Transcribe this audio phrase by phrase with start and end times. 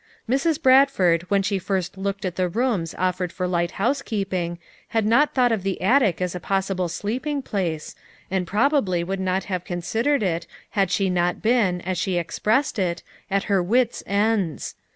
[0.01, 0.63] FOUR MOTHERS AT CHAUTAUQUA 101 Mrs.
[0.63, 5.51] Bradford when she first looked at the rooms offered for light housekeeping had not thought
[5.51, 7.93] of the attic as a possible sleeping place,
[8.31, 13.03] and probably would not have considered it had she not been, as she expressed it,
[13.29, 14.73] at her wits' ends.